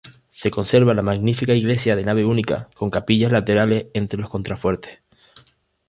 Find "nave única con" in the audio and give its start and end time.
2.03-2.89